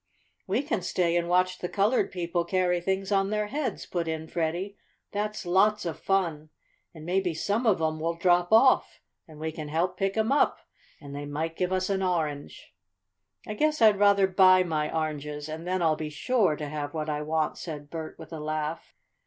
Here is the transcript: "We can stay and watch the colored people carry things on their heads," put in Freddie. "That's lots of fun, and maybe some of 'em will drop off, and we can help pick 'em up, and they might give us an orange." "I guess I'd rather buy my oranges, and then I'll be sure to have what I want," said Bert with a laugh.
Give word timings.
"We 0.47 0.63
can 0.63 0.81
stay 0.81 1.15
and 1.15 1.29
watch 1.29 1.59
the 1.59 1.69
colored 1.69 2.11
people 2.11 2.43
carry 2.43 2.81
things 2.81 3.11
on 3.11 3.29
their 3.29 3.49
heads," 3.49 3.85
put 3.85 4.07
in 4.07 4.27
Freddie. 4.27 4.75
"That's 5.11 5.45
lots 5.45 5.85
of 5.85 5.99
fun, 5.99 6.49
and 6.91 7.05
maybe 7.05 7.35
some 7.35 7.67
of 7.67 7.79
'em 7.79 7.99
will 7.99 8.15
drop 8.15 8.51
off, 8.51 8.99
and 9.27 9.37
we 9.39 9.51
can 9.51 9.67
help 9.67 9.97
pick 9.97 10.17
'em 10.17 10.31
up, 10.31 10.57
and 10.99 11.15
they 11.15 11.27
might 11.27 11.55
give 11.55 11.71
us 11.71 11.87
an 11.91 12.01
orange." 12.01 12.73
"I 13.45 13.53
guess 13.53 13.79
I'd 13.79 13.99
rather 13.99 14.25
buy 14.25 14.63
my 14.63 14.91
oranges, 14.91 15.47
and 15.47 15.67
then 15.67 15.83
I'll 15.83 15.95
be 15.95 16.09
sure 16.09 16.55
to 16.55 16.67
have 16.67 16.95
what 16.95 17.07
I 17.07 17.21
want," 17.21 17.59
said 17.59 17.91
Bert 17.91 18.17
with 18.17 18.33
a 18.33 18.39
laugh. 18.39 18.95